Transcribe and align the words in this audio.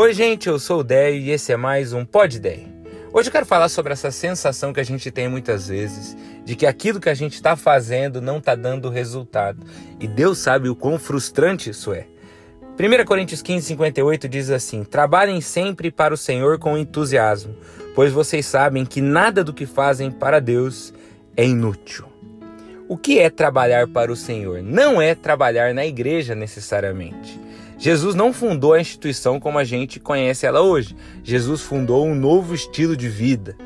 Oi, 0.00 0.14
gente, 0.14 0.48
eu 0.48 0.58
sou 0.58 0.80
o 0.80 0.82
Déio 0.82 1.20
e 1.20 1.30
esse 1.30 1.52
é 1.52 1.58
mais 1.58 1.92
um 1.92 2.06
Pod 2.06 2.40
Déio. 2.40 2.66
Hoje 3.12 3.28
eu 3.28 3.32
quero 3.32 3.44
falar 3.44 3.68
sobre 3.68 3.92
essa 3.92 4.10
sensação 4.10 4.72
que 4.72 4.80
a 4.80 4.82
gente 4.82 5.10
tem 5.10 5.28
muitas 5.28 5.68
vezes 5.68 6.16
de 6.42 6.56
que 6.56 6.64
aquilo 6.64 6.98
que 6.98 7.10
a 7.10 7.14
gente 7.14 7.34
está 7.34 7.54
fazendo 7.54 8.18
não 8.18 8.38
está 8.38 8.54
dando 8.54 8.88
resultado. 8.88 9.62
E 10.00 10.08
Deus 10.08 10.38
sabe 10.38 10.70
o 10.70 10.74
quão 10.74 10.98
frustrante 10.98 11.68
isso 11.68 11.92
é. 11.92 12.06
1 12.78 13.04
Coríntios 13.04 13.42
15, 13.42 13.66
58 13.66 14.26
diz 14.26 14.48
assim: 14.48 14.84
Trabalhem 14.84 15.42
sempre 15.42 15.90
para 15.90 16.14
o 16.14 16.16
Senhor 16.16 16.58
com 16.58 16.78
entusiasmo, 16.78 17.54
pois 17.94 18.10
vocês 18.10 18.46
sabem 18.46 18.86
que 18.86 19.02
nada 19.02 19.44
do 19.44 19.52
que 19.52 19.66
fazem 19.66 20.10
para 20.10 20.40
Deus 20.40 20.94
é 21.36 21.44
inútil. 21.44 22.06
O 22.88 22.96
que 22.96 23.18
é 23.18 23.28
trabalhar 23.28 23.86
para 23.86 24.10
o 24.10 24.16
Senhor? 24.16 24.62
Não 24.62 25.00
é 25.00 25.14
trabalhar 25.14 25.74
na 25.74 25.84
igreja 25.84 26.34
necessariamente. 26.34 27.49
Jesus 27.80 28.14
não 28.14 28.30
fundou 28.30 28.74
a 28.74 28.80
instituição 28.80 29.40
como 29.40 29.58
a 29.58 29.64
gente 29.64 29.98
conhece 29.98 30.44
ela 30.44 30.60
hoje. 30.60 30.94
Jesus 31.24 31.62
fundou 31.62 32.06
um 32.06 32.14
novo 32.14 32.54
estilo 32.54 32.94
de 32.94 33.08
vida. 33.08 33.56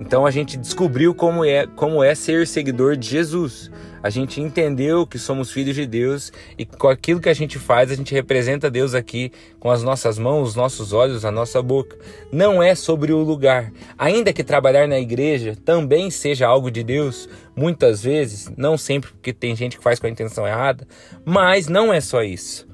Então 0.00 0.26
a 0.26 0.32
gente 0.32 0.56
descobriu 0.56 1.14
como 1.14 1.44
é, 1.44 1.64
como 1.68 2.02
é 2.02 2.12
ser 2.12 2.44
seguidor 2.44 2.96
de 2.96 3.08
Jesus. 3.08 3.70
A 4.02 4.10
gente 4.10 4.40
entendeu 4.40 5.06
que 5.06 5.16
somos 5.16 5.52
filhos 5.52 5.76
de 5.76 5.86
Deus 5.86 6.32
e 6.58 6.66
com 6.66 6.88
aquilo 6.88 7.20
que 7.20 7.28
a 7.28 7.34
gente 7.34 7.56
faz, 7.56 7.92
a 7.92 7.94
gente 7.94 8.12
representa 8.12 8.68
Deus 8.68 8.94
aqui 8.94 9.30
com 9.60 9.70
as 9.70 9.80
nossas 9.84 10.18
mãos, 10.18 10.48
os 10.48 10.56
nossos 10.56 10.92
olhos, 10.92 11.24
a 11.24 11.30
nossa 11.30 11.62
boca. 11.62 11.96
Não 12.32 12.60
é 12.60 12.74
sobre 12.74 13.12
o 13.12 13.18
lugar. 13.18 13.72
Ainda 13.96 14.32
que 14.32 14.42
trabalhar 14.42 14.88
na 14.88 14.98
igreja 14.98 15.56
também 15.64 16.10
seja 16.10 16.48
algo 16.48 16.68
de 16.68 16.82
Deus, 16.82 17.28
muitas 17.54 18.02
vezes, 18.02 18.50
não 18.56 18.76
sempre 18.76 19.12
porque 19.12 19.32
tem 19.32 19.54
gente 19.54 19.76
que 19.76 19.84
faz 19.84 20.00
com 20.00 20.08
a 20.08 20.10
intenção 20.10 20.48
errada, 20.48 20.84
mas 21.24 21.68
não 21.68 21.92
é 21.92 22.00
só 22.00 22.24
isso. 22.24 22.71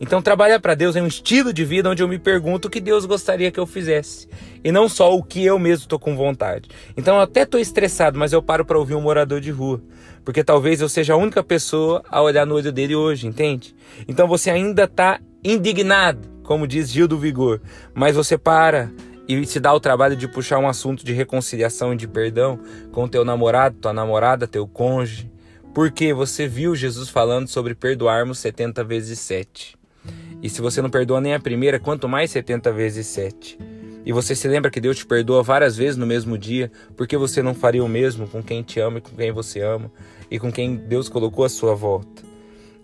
Então, 0.00 0.22
trabalhar 0.22 0.60
para 0.60 0.74
Deus 0.74 0.94
é 0.94 1.02
um 1.02 1.06
estilo 1.06 1.52
de 1.52 1.64
vida 1.64 1.90
onde 1.90 2.02
eu 2.02 2.08
me 2.08 2.18
pergunto 2.18 2.68
o 2.68 2.70
que 2.70 2.80
Deus 2.80 3.04
gostaria 3.04 3.50
que 3.50 3.58
eu 3.58 3.66
fizesse 3.66 4.28
e 4.62 4.70
não 4.70 4.88
só 4.88 5.14
o 5.14 5.22
que 5.22 5.44
eu 5.44 5.58
mesmo 5.58 5.84
estou 5.84 5.98
com 5.98 6.16
vontade. 6.16 6.68
Então, 6.96 7.16
eu 7.16 7.22
até 7.22 7.42
estou 7.42 7.58
estressado, 7.58 8.18
mas 8.18 8.32
eu 8.32 8.42
paro 8.42 8.64
para 8.64 8.78
ouvir 8.78 8.94
um 8.94 9.00
morador 9.00 9.40
de 9.40 9.50
rua, 9.50 9.82
porque 10.24 10.44
talvez 10.44 10.80
eu 10.80 10.88
seja 10.88 11.14
a 11.14 11.16
única 11.16 11.42
pessoa 11.42 12.02
a 12.08 12.22
olhar 12.22 12.46
no 12.46 12.54
olho 12.54 12.70
dele 12.70 12.94
hoje, 12.94 13.26
entende? 13.26 13.74
Então, 14.06 14.28
você 14.28 14.50
ainda 14.50 14.84
está 14.84 15.20
indignado, 15.42 16.28
como 16.44 16.66
diz 16.66 16.90
Gil 16.90 17.08
do 17.08 17.18
Vigor, 17.18 17.60
mas 17.94 18.14
você 18.14 18.38
para 18.38 18.90
e 19.28 19.44
se 19.46 19.60
dá 19.60 19.74
o 19.74 19.80
trabalho 19.80 20.16
de 20.16 20.26
puxar 20.26 20.58
um 20.58 20.66
assunto 20.66 21.04
de 21.04 21.12
reconciliação 21.12 21.92
e 21.92 21.96
de 21.96 22.08
perdão 22.08 22.58
com 22.92 23.06
teu 23.06 23.26
namorado, 23.26 23.76
tua 23.78 23.92
namorada, 23.92 24.46
teu 24.46 24.66
cônjuge, 24.66 25.30
porque 25.74 26.14
você 26.14 26.48
viu 26.48 26.74
Jesus 26.74 27.10
falando 27.10 27.46
sobre 27.46 27.74
perdoarmos 27.74 28.38
70 28.38 28.82
vezes 28.84 29.18
7. 29.20 29.76
E 30.42 30.48
se 30.48 30.60
você 30.60 30.80
não 30.80 30.90
perdoa 30.90 31.20
nem 31.20 31.34
a 31.34 31.40
primeira, 31.40 31.80
quanto 31.80 32.08
mais 32.08 32.30
70 32.30 32.72
vezes 32.72 33.06
7. 33.06 33.58
E 34.04 34.12
você 34.12 34.34
se 34.34 34.48
lembra 34.48 34.70
que 34.70 34.80
Deus 34.80 34.96
te 34.96 35.06
perdoa 35.06 35.42
várias 35.42 35.76
vezes 35.76 35.96
no 35.96 36.06
mesmo 36.06 36.38
dia, 36.38 36.70
porque 36.96 37.16
você 37.16 37.42
não 37.42 37.54
faria 37.54 37.84
o 37.84 37.88
mesmo 37.88 38.26
com 38.26 38.42
quem 38.42 38.62
te 38.62 38.80
ama 38.80 38.98
e 38.98 39.00
com 39.00 39.14
quem 39.14 39.32
você 39.32 39.60
ama 39.60 39.90
e 40.30 40.38
com 40.38 40.50
quem 40.50 40.76
Deus 40.76 41.08
colocou 41.08 41.44
à 41.44 41.48
sua 41.48 41.74
volta. 41.74 42.22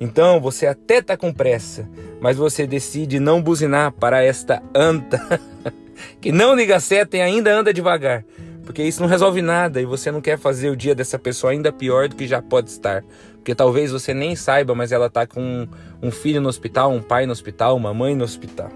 Então 0.01 0.41
você 0.41 0.67
até 0.67 0.99
está 0.99 1.17
com 1.17 1.33
pressa, 1.33 1.89
mas 2.21 2.37
você 2.37 2.67
decide 2.67 3.21
não 3.21 3.41
buzinar 3.41 3.93
para 3.93 4.23
esta 4.23 4.63
anta 4.75 5.41
que 6.21 6.33
não 6.33 6.55
liga 6.55 6.81
seta 6.81 7.17
e 7.17 7.21
ainda 7.21 7.55
anda 7.55 7.73
devagar, 7.73 8.25
porque 8.65 8.83
isso 8.83 9.01
não 9.01 9.09
resolve 9.09 9.41
nada 9.41 9.81
e 9.81 9.87
você 9.87 10.11
não 10.11 10.21
quer 10.21 10.39
fazer 10.39 10.69
o 10.69 10.77
dia 10.77 10.95
dessa 10.95 11.19
pessoa 11.19 11.53
ainda 11.53 11.73
pior 11.73 12.09
do 12.09 12.17
que 12.17 12.27
já 12.27 12.43
pode 12.43 12.71
estar. 12.71 13.05
Porque 13.45 13.55
talvez 13.55 13.93
você 13.93 14.15
nem 14.15 14.35
saiba, 14.35 14.75
mas 14.75 14.91
ela 14.91 15.05
está 15.05 15.27
com 15.27 15.69
um 16.03 16.11
filho 16.11 16.41
no 16.41 16.49
hospital, 16.49 16.91
um 16.91 17.03
pai 17.03 17.27
no 17.27 17.33
hospital, 17.33 17.77
uma 17.77 17.93
mãe 17.93 18.17
no 18.17 18.25
hospital. 18.25 18.71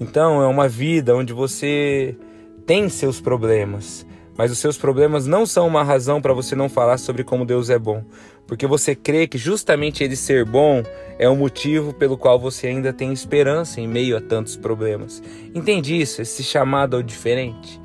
Então 0.00 0.42
é 0.42 0.46
uma 0.46 0.66
vida 0.66 1.14
onde 1.14 1.34
você 1.34 2.16
tem 2.64 2.88
seus 2.88 3.20
problemas, 3.20 4.06
mas 4.38 4.50
os 4.50 4.56
seus 4.56 4.78
problemas 4.78 5.26
não 5.26 5.44
são 5.44 5.66
uma 5.66 5.84
razão 5.84 6.18
para 6.18 6.32
você 6.32 6.56
não 6.56 6.66
falar 6.66 6.96
sobre 6.96 7.22
como 7.22 7.44
Deus 7.44 7.68
é 7.68 7.78
bom, 7.78 8.02
porque 8.46 8.66
você 8.66 8.94
crê 8.94 9.26
que 9.26 9.36
justamente 9.36 10.02
ele 10.02 10.16
ser 10.16 10.46
bom 10.46 10.82
é 11.18 11.28
o 11.28 11.36
motivo 11.36 11.92
pelo 11.92 12.16
qual 12.16 12.40
você 12.40 12.68
ainda 12.68 12.90
tem 12.90 13.12
esperança 13.12 13.82
em 13.82 13.86
meio 13.86 14.16
a 14.16 14.20
tantos 14.22 14.56
problemas. 14.56 15.22
Entende 15.54 16.00
isso? 16.00 16.22
Esse 16.22 16.42
chamado 16.42 16.96
ao 16.96 17.02
diferente. 17.02 17.78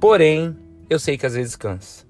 Porém, 0.00 0.56
eu 0.90 0.98
sei 0.98 1.16
que 1.16 1.24
às 1.24 1.34
vezes 1.34 1.54
cansa. 1.54 2.04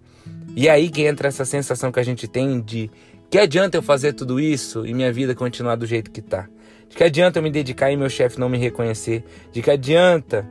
E 0.57 0.69
é 0.69 0.71
aí 0.71 0.89
que 0.89 1.03
entra 1.03 1.29
essa 1.29 1.45
sensação 1.45 1.91
que 1.91 1.99
a 1.99 2.03
gente 2.05 2.29
tem 2.29 2.61
de 2.61 2.91
que 3.29 3.39
adianta 3.39 3.77
eu 3.77 3.83
fazer 3.83 4.13
tudo 4.13 4.39
isso 4.39 4.87
e 4.87 4.95
minha 4.95 5.13
vida 5.13 5.35
continuar 5.35 5.75
do 5.75 5.87
jeito 5.87 6.11
que 6.11 6.23
tá? 6.23 6.49
De 6.89 6.97
que 6.97 7.03
adianta 7.03 7.39
eu 7.39 7.43
me 7.43 7.51
dedicar 7.51 7.91
e 7.91 7.97
meu 7.97 8.09
chefe 8.09 8.39
não 8.39 8.49
me 8.49 8.59
reconhecer? 8.59 9.25
De 9.51 9.61
que 9.61 9.71
adianta 9.71 10.49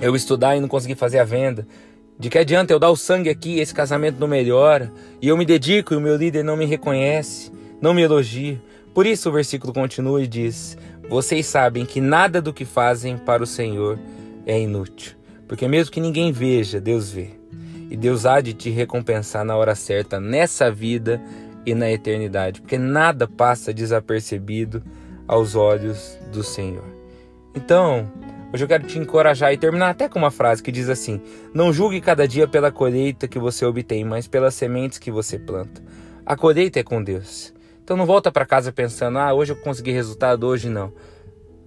eu 0.00 0.16
estudar 0.16 0.56
e 0.56 0.60
não 0.60 0.68
conseguir 0.68 0.94
fazer 0.94 1.18
a 1.18 1.24
venda? 1.24 1.66
De 2.18 2.30
que 2.30 2.38
adianta 2.38 2.72
eu 2.72 2.78
dar 2.78 2.88
o 2.88 2.96
sangue 2.96 3.28
aqui 3.28 3.56
e 3.56 3.60
esse 3.60 3.74
casamento 3.74 4.18
não 4.18 4.26
melhora? 4.26 4.90
E 5.20 5.28
eu 5.28 5.36
me 5.36 5.44
dedico 5.44 5.92
e 5.92 5.96
o 5.98 6.00
meu 6.00 6.16
líder 6.16 6.42
não 6.42 6.56
me 6.56 6.64
reconhece, 6.64 7.52
não 7.78 7.92
me 7.92 8.00
elogia? 8.00 8.58
Por 8.94 9.04
isso 9.04 9.28
o 9.28 9.32
versículo 9.32 9.74
continua 9.74 10.22
e 10.22 10.26
diz: 10.26 10.78
Vocês 11.10 11.44
sabem 11.44 11.84
que 11.84 12.00
nada 12.00 12.40
do 12.40 12.54
que 12.54 12.64
fazem 12.64 13.18
para 13.18 13.42
o 13.42 13.46
Senhor 13.46 13.98
é 14.46 14.58
inútil. 14.58 15.12
Porque 15.46 15.68
mesmo 15.68 15.92
que 15.92 16.00
ninguém 16.00 16.32
veja, 16.32 16.80
Deus 16.80 17.10
vê. 17.10 17.32
E 17.90 17.96
Deus 17.96 18.26
há 18.26 18.40
de 18.40 18.52
te 18.52 18.70
recompensar 18.70 19.44
na 19.44 19.56
hora 19.56 19.74
certa, 19.74 20.18
nessa 20.18 20.70
vida 20.70 21.20
e 21.64 21.74
na 21.74 21.90
eternidade, 21.90 22.60
porque 22.60 22.78
nada 22.78 23.26
passa 23.26 23.72
desapercebido 23.72 24.82
aos 25.26 25.54
olhos 25.54 26.18
do 26.32 26.42
Senhor. 26.42 26.84
Então, 27.54 28.10
hoje 28.52 28.64
eu 28.64 28.68
quero 28.68 28.86
te 28.86 28.98
encorajar 28.98 29.52
e 29.52 29.58
terminar 29.58 29.90
até 29.90 30.08
com 30.08 30.18
uma 30.18 30.30
frase 30.30 30.62
que 30.62 30.70
diz 30.70 30.88
assim: 30.88 31.20
Não 31.54 31.72
julgue 31.72 32.00
cada 32.00 32.26
dia 32.26 32.46
pela 32.46 32.70
colheita 32.70 33.26
que 33.26 33.38
você 33.38 33.64
obtém, 33.64 34.04
mas 34.04 34.28
pelas 34.28 34.54
sementes 34.54 34.98
que 34.98 35.10
você 35.10 35.38
planta. 35.38 35.82
A 36.24 36.36
colheita 36.36 36.80
é 36.80 36.82
com 36.82 37.02
Deus. 37.02 37.54
Então 37.82 37.96
não 37.96 38.04
volta 38.04 38.32
para 38.32 38.44
casa 38.44 38.72
pensando: 38.72 39.18
"Ah, 39.18 39.32
hoje 39.32 39.52
eu 39.52 39.56
consegui 39.56 39.92
resultado, 39.92 40.46
hoje 40.46 40.68
não". 40.68 40.92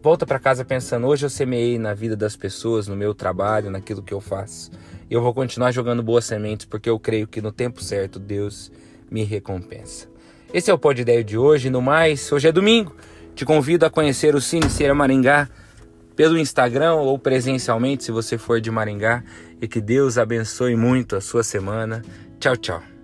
Volta 0.01 0.25
para 0.25 0.39
casa 0.39 0.63
pensando: 0.63 1.07
hoje 1.07 1.25
eu 1.25 1.29
semeei 1.29 1.77
na 1.77 1.93
vida 1.93 2.15
das 2.15 2.35
pessoas, 2.35 2.87
no 2.87 2.95
meu 2.95 3.13
trabalho, 3.13 3.69
naquilo 3.69 4.01
que 4.01 4.13
eu 4.13 4.21
faço. 4.21 4.71
Eu 5.09 5.21
vou 5.21 5.33
continuar 5.33 5.71
jogando 5.71 6.01
boas 6.01 6.25
sementes 6.25 6.65
porque 6.65 6.89
eu 6.89 6.99
creio 6.99 7.27
que 7.27 7.41
no 7.41 7.51
tempo 7.51 7.83
certo 7.83 8.19
Deus 8.19 8.71
me 9.09 9.23
recompensa. 9.23 10.07
Esse 10.53 10.71
é 10.71 10.73
o 10.73 10.79
Pod 10.79 10.99
Ideia 11.01 11.23
de 11.23 11.37
hoje. 11.37 11.69
No 11.69 11.81
mais, 11.81 12.31
hoje 12.31 12.47
é 12.47 12.51
domingo. 12.51 12.95
Te 13.35 13.45
convido 13.45 13.85
a 13.85 13.89
conhecer 13.89 14.35
o 14.35 14.41
Cine 14.41 14.69
Cera 14.69 14.95
Maringá 14.95 15.49
pelo 16.15 16.37
Instagram 16.37 16.95
ou 16.95 17.17
presencialmente 17.17 18.03
se 18.03 18.11
você 18.11 18.37
for 18.37 18.61
de 18.61 18.71
Maringá. 18.71 19.23
E 19.61 19.67
que 19.67 19.81
Deus 19.81 20.17
abençoe 20.17 20.75
muito 20.75 21.15
a 21.15 21.21
sua 21.21 21.43
semana. 21.43 22.03
Tchau, 22.39 22.55
tchau. 22.55 22.98